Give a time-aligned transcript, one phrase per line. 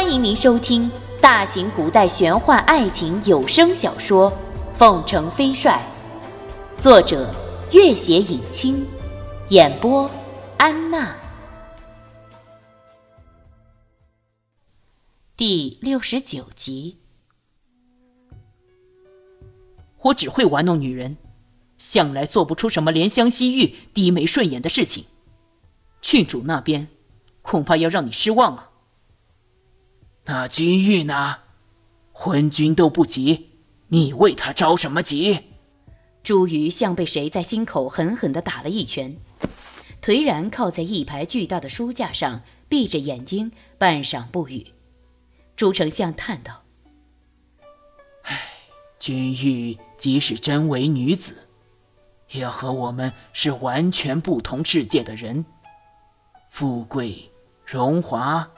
[0.00, 0.88] 欢迎您收听
[1.20, 4.30] 大型古代玄幻爱情有声小说
[4.76, 5.84] 《凤城飞帅》，
[6.80, 7.34] 作者：
[7.72, 8.86] 月写影清，
[9.48, 10.08] 演播：
[10.56, 11.16] 安娜。
[15.36, 16.98] 第六十九集。
[20.02, 21.16] 我只会玩弄女人，
[21.76, 25.06] 向来做不出什么怜香惜玉、低眉顺眼的事情。
[26.00, 26.86] 郡主那边，
[27.42, 28.67] 恐怕要让你失望了。
[30.30, 31.38] 那君玉呢？
[32.12, 33.48] 昏君都不急，
[33.86, 35.44] 你为他着什么急？
[36.22, 39.16] 朱瑜像被谁在心口狠狠地打了一拳，
[40.02, 44.66] 颓然靠在一排巨大的书架上，闭着眼睛，半晌不语。
[45.56, 46.62] 朱丞相叹道
[48.24, 48.38] ：“唉，
[48.98, 51.48] 君玉即使真为女子，
[52.32, 55.46] 也和我们是完全不同世界的人。
[56.50, 57.30] 富贵、
[57.64, 58.50] 荣华、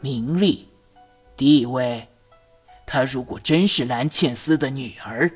[0.00, 0.68] 名利。”
[1.36, 2.08] 地位，
[2.86, 5.30] 她如果真是蓝茜丝的女儿，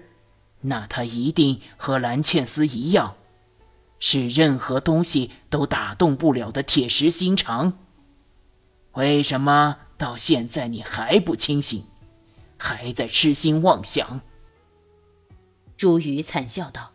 [0.62, 3.16] 那她一定和蓝茜丝一样，
[3.98, 7.78] 是任何东西都打动不了的铁石心肠。
[8.92, 11.84] 为什么到现在你还不清醒，
[12.56, 14.22] 还在痴心妄想？
[15.76, 16.92] 朱宇惨笑道：“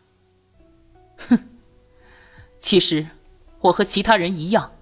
[1.30, 1.40] 哼，
[2.60, 3.08] 其实
[3.62, 4.74] 我和其他人一样，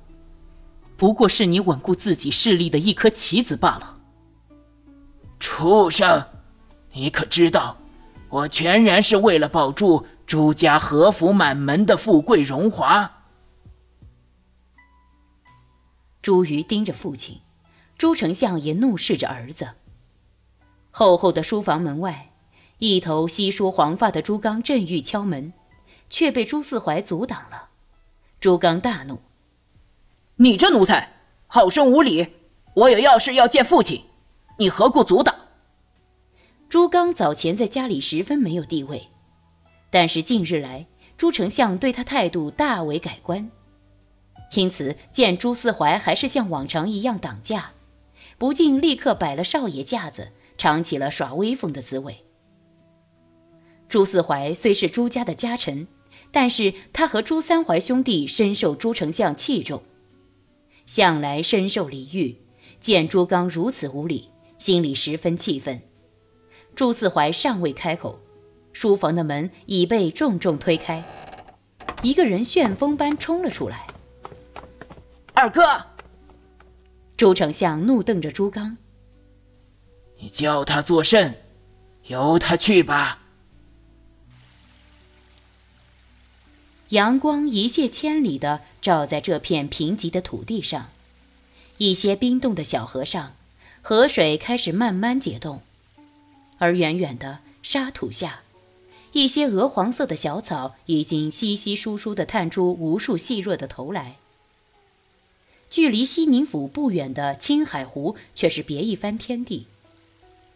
[0.98, 3.93] 不过是你稳固自己势力的一颗棋子罢了。”
[5.46, 6.26] 畜生，
[6.94, 7.76] 你可知道，
[8.30, 13.26] 我全然是为了保住朱家和府满门的富贵荣华。
[16.22, 17.42] 朱瑜盯着父亲，
[17.98, 19.72] 朱丞相也怒视着儿子。
[20.92, 22.32] 厚厚的书房门外，
[22.78, 25.52] 一头稀疏黄发的朱刚正欲敲门，
[26.10, 27.68] 却被朱四怀阻挡了。
[28.40, 29.22] 朱刚大怒
[30.38, 32.34] ：“你这奴才，好生无礼！
[32.76, 34.06] 我有要事要见父亲。”
[34.60, 35.36] 你何故阻挡？
[36.70, 39.08] 朱刚早前在家里十分没有地位，
[39.90, 40.86] 但是近日来
[41.18, 43.50] 朱丞相对他态度大为改观，
[44.54, 47.72] 因此见朱四怀还是像往常一样挡驾，
[48.38, 52.24] 不禁立刻摆了少爷架子，尝起了耍威风的滋味。
[53.90, 55.88] 朱四怀虽是朱家的家臣，
[56.32, 59.82] 但是他和朱三怀兄弟深受朱丞相器重，
[60.86, 62.38] 向来深受礼遇，
[62.80, 64.30] 见朱刚如此无礼。
[64.64, 65.82] 心里十分气愤，
[66.74, 68.22] 朱四怀尚未开口，
[68.72, 71.04] 书房的门已被重重推开，
[72.02, 73.86] 一个人旋风般冲了出来。
[75.34, 75.88] 二哥，
[77.18, 78.78] 朱丞相怒瞪着朱刚
[80.22, 81.36] ：“你叫他作甚？
[82.06, 83.22] 由他去吧。”
[86.88, 90.90] 阳光一泻千里的照在这片贫瘠的土地上，
[91.80, 93.36] 一些冰冻的小河上。
[93.86, 95.62] 河水开始慢慢解冻，
[96.58, 98.40] 而远远的沙土下，
[99.12, 104.16] 一些鹅黄色的小草已经稀稀疏疏地探出无数细弱的头来。
[105.70, 109.68] 距离西宁府不远的青海湖却是别一番天地。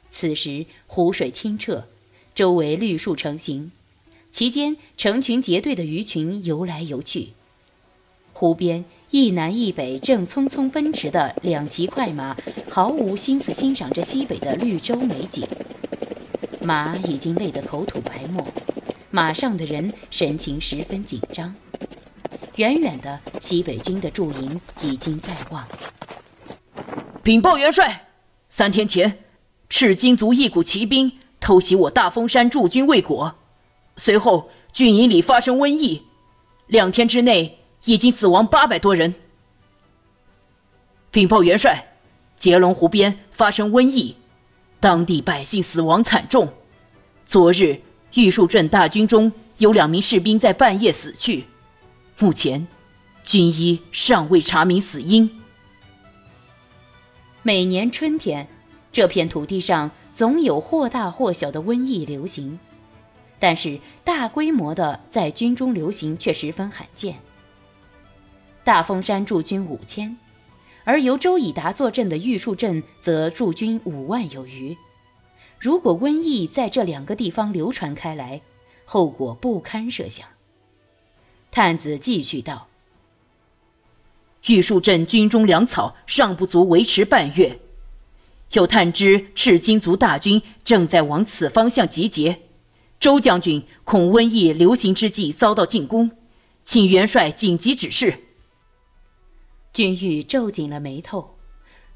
[0.10, 1.90] 此时湖水清澈，
[2.34, 3.74] 周围绿树成形，
[4.32, 7.32] 其间成群结队的鱼群游来游去。
[8.40, 12.38] 湖边一南一北正匆匆奔驰的两骑快马，
[12.70, 15.44] 毫无心思欣赏着西北的绿洲美景。
[16.62, 18.46] 马已经累得口吐白沫，
[19.10, 21.56] 马上的人神情十分紧张。
[22.58, 25.68] 远远的西北军的驻营已经在望。
[27.24, 28.06] 禀报元帅，
[28.50, 29.18] 三天前，
[29.68, 33.34] 赤金族一股骑兵偷袭我大峰山驻军未果，
[33.96, 36.04] 随后军营里发生瘟疫，
[36.68, 37.57] 两天之内。
[37.88, 39.16] 已经死亡八百多人。
[41.10, 41.96] 禀报元帅，
[42.36, 44.18] 杰龙湖边发生瘟疫，
[44.82, 46.54] 当地百姓死亡惨重。
[47.26, 47.82] 昨日
[48.14, 51.46] 玉树镇大军中有两名士兵在半夜死去，
[52.20, 52.68] 目前
[53.24, 55.42] 军医尚未查明死因。
[57.42, 58.50] 每年春天，
[58.92, 62.60] 这片土地上总有或大或小的瘟疫流行，
[63.40, 67.20] 但是大规模的在军中流行却十分罕见。
[68.68, 70.18] 大峰山驻军五千，
[70.84, 74.76] 而由周以达坐镇的玉树镇则驻军五万有余。
[75.58, 78.42] 如果瘟疫在这两个地方流传开来，
[78.84, 80.28] 后果不堪设想。
[81.50, 82.68] 探子继续道
[84.48, 87.62] ：“玉树镇军中粮草尚不足维持半月，
[88.52, 92.42] 有探知赤金族大军正在往此方向集结。
[93.00, 96.12] 周将军恐瘟疫流行之际遭到进攻，
[96.66, 98.24] 请元帅紧急指示。”
[99.78, 101.36] 君玉皱紧了眉头，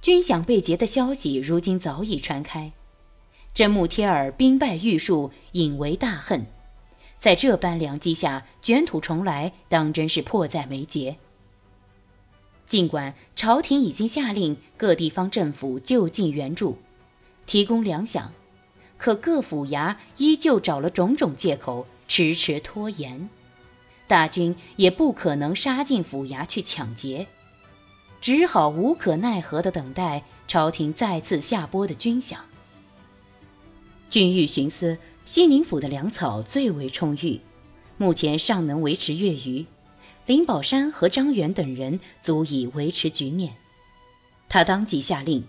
[0.04, 2.74] 军饷被劫的消息如今早已传开，
[3.56, 6.45] 真木贴尔兵败玉树，引为大恨。
[7.18, 11.18] 在这般良机下卷土重来，当真是迫在眉睫。
[12.68, 16.77] 尽管朝廷已经下令各地方政府就近援助，
[17.48, 18.27] 提供粮饷，
[19.00, 23.27] 可各府衙依旧找了种种借口，迟迟拖延。
[24.06, 27.25] 大军也不可能杀进府衙去抢劫，
[28.21, 32.38] 只好无可奈何地等待朝廷再次下拨的军饷。
[34.09, 34.97] 君玉寻思。
[35.23, 37.39] 西宁府的粮草最为充裕，
[37.97, 39.65] 目前尚能维持月余。
[40.25, 43.53] 林宝山和张元等人足以维持局面。
[44.50, 45.45] 他当即下令，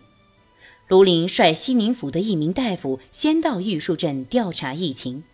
[0.89, 5.25] 卢林率西宁府的一名大夫先到玉树镇调查疫情，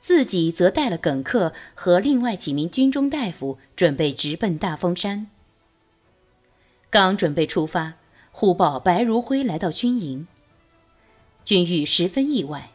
[0.00, 5.26] 自己则带了耿克和另外几名军中大夫，准备直奔大峰山。
[6.94, 7.94] 刚准备出发，
[8.30, 10.28] 忽报白如辉来到军营，
[11.44, 12.70] 君玉十分意外。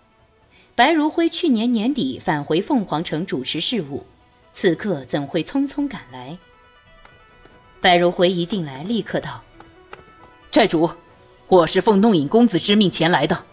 [0.76, 4.04] 白如辉去年年底返回凤凰城主持事务，
[4.52, 6.38] 此刻怎会匆匆赶来？
[7.80, 9.42] 白如辉一进来，立刻道
[10.52, 10.90] ：“寨主，
[11.48, 13.46] 我是奉弄影公子之命前来的。”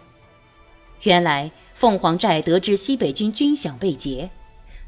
[1.03, 4.31] 原来凤凰寨得知西北军军饷被劫，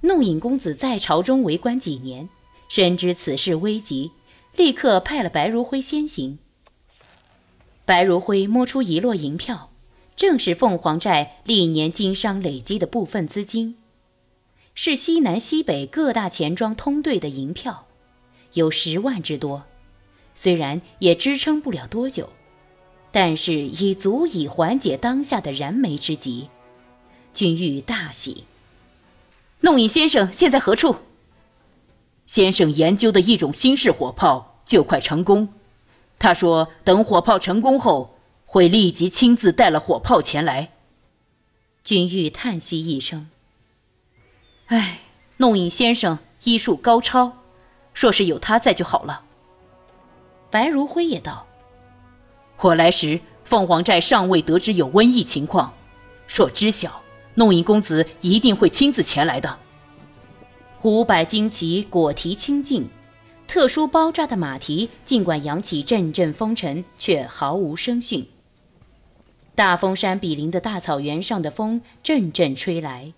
[0.00, 2.28] 弄影公子在朝中为官几年，
[2.68, 4.10] 深知此事危急，
[4.58, 6.40] 立刻派了白如辉先行。
[7.84, 9.70] 白如辉摸出一摞银票。
[10.16, 13.76] 正是凤凰寨历年经商累积的部分资金，
[14.74, 17.86] 是西南西北各大钱庄通兑的银票，
[18.54, 19.66] 有十万之多。
[20.34, 22.30] 虽然也支撑不了多久，
[23.12, 26.48] 但是已足以缓解当下的燃眉之急。
[27.32, 28.42] 君玉大喜。
[29.60, 30.96] 弄影先生现在何处？
[32.26, 35.48] 先生研究的一种新式火炮就快成功，
[36.20, 38.14] 他说等火炮成功后。
[38.50, 40.70] 会立即亲自带了火炮前来。
[41.84, 43.28] 君玉叹息一声
[44.68, 45.00] ：“唉，
[45.36, 47.34] 弄影先生医术高超，
[47.94, 49.24] 若是有他在就好了。”
[50.50, 51.46] 白如辉也道
[52.60, 55.74] ：“我来时，凤凰寨尚未得知有瘟疫情况，
[56.26, 57.02] 若知晓，
[57.34, 59.58] 弄影公子一定会亲自前来的。”
[60.80, 62.88] 五百旌旗裹蹄清净。
[63.48, 68.28] 特殊包扎的马蹄，尽管扬起阵阵风尘，却毫无声讯。
[69.54, 73.14] 大峰山比邻的大草原上的风阵阵吹来，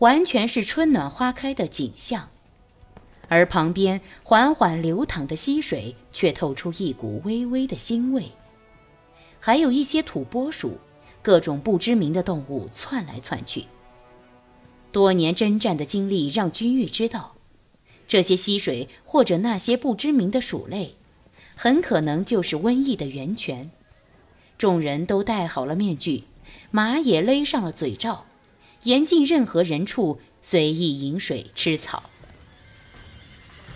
[0.00, 2.28] 完全是春暖花开的景象。
[3.28, 8.24] 而旁边缓缓流淌的溪水，却透出一股微微的腥味。
[9.38, 10.78] 还有一些土拨鼠，
[11.22, 13.66] 各种不知名的动物窜来窜去。
[14.90, 17.36] 多年征战的经历让君玉知道，
[18.10, 20.96] 这些溪水或者那些不知名的鼠类，
[21.54, 23.70] 很可能就是瘟疫的源泉。
[24.58, 26.24] 众人都戴好了面具，
[26.72, 28.26] 马也勒上了嘴罩，
[28.82, 32.10] 严禁任何人畜随意饮水吃草。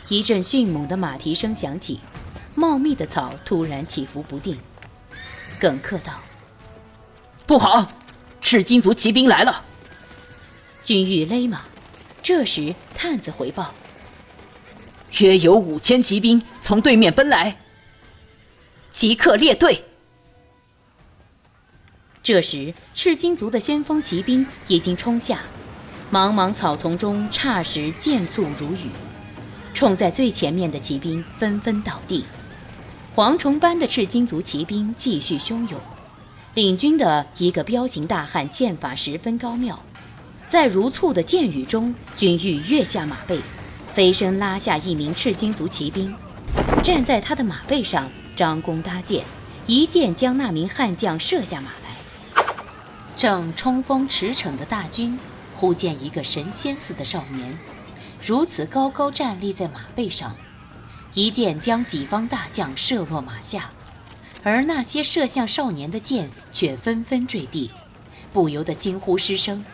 [0.09, 2.01] 一阵迅猛的马蹄声响起，
[2.57, 4.59] 茂密的草突然起伏不定。
[5.61, 6.21] 耿克道
[7.47, 7.89] ：“不好，
[8.41, 9.65] 赤金族骑兵来了！”
[10.83, 11.67] 君玉勒马，
[12.21, 13.73] 这时探子回报
[15.19, 17.59] ：“约有五千骑兵从对面奔来，
[18.91, 19.85] 即刻列队。”
[22.23, 25.41] 这时，赤金族的先锋骑兵已经冲下，
[26.11, 28.89] 茫茫草丛中霎时箭簇如雨，
[29.75, 32.25] 冲在最前面的骑兵纷纷倒地。
[33.15, 35.79] 蝗虫般的赤金族骑兵继续汹涌，
[36.55, 39.79] 领军的一个彪形大汉剑法十分高妙，
[40.49, 43.39] 在如簇的箭雨中，君玉跃下马背，
[43.95, 46.13] 飞身拉下一名赤金族骑兵，
[46.83, 49.25] 站在他的马背上，张弓搭箭，
[49.69, 52.35] 一箭将那名悍将射下马来。
[53.17, 55.17] 正冲锋驰骋的大军，
[55.55, 57.57] 忽见一个神仙似的少年，
[58.21, 60.35] 如此高高站立在马背上，
[61.13, 63.71] 一箭将己方大将射落马下，
[64.43, 67.71] 而那些射向少年的箭却纷纷坠地，
[68.33, 69.65] 不由得惊呼失声：“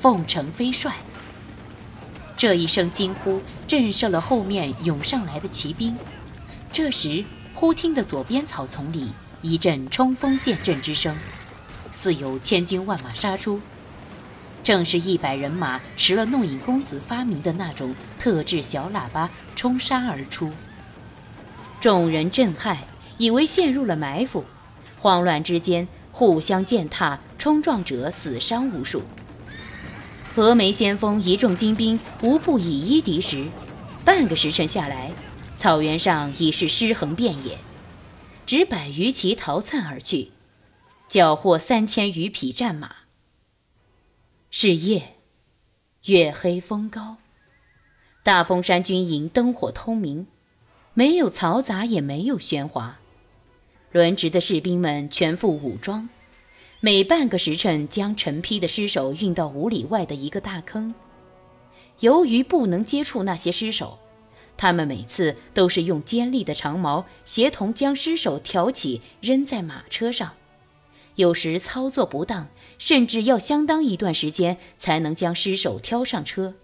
[0.00, 0.94] 奉承飞帅！”
[2.36, 5.96] 这一声惊呼震慑了后面涌上来的骑兵。
[6.70, 7.24] 这时，
[7.54, 11.16] 忽听得左边草丛里一阵冲锋陷阵之声。
[11.90, 13.60] 似有千军万马杀出，
[14.62, 20.52] 正是一百人马持了弄影公子发明的那种特制小喇叭冲杀而出。
[21.80, 22.76] 众人震撼，
[23.16, 24.44] 以为陷入了埋伏，
[25.00, 29.02] 慌乱之间互相践踏，冲撞者死伤无数。
[30.36, 33.46] 峨眉先锋一众精兵无不以一敌十，
[34.04, 35.10] 半个时辰下来，
[35.56, 37.56] 草原上已是尸横遍野。
[38.44, 40.32] 只百余骑逃窜而去，
[41.08, 42.96] 缴获三千余匹战马。
[44.50, 45.16] 是夜，
[46.04, 47.16] 月黑风高，
[48.22, 50.26] 大峰山军营灯火通明，
[50.92, 52.98] 没有嘈杂，也没有喧哗。
[53.90, 56.10] 轮值的士兵们全副武装，
[56.80, 60.94] 每半个时辰将成批的尸首运到五里外的一个大坑。
[62.00, 63.98] 由于不能接触那些尸首。
[64.58, 70.32] 他们每次都是用尖利的长矛协同将尸首挑起扔在马车上，
[71.16, 76.54] 有时操作不当，甚至要相当一段时间才能将尸首挑上车。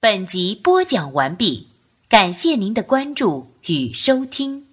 [0.00, 1.66] 本集播讲完毕，
[2.08, 4.67] 感谢您的关注与收听。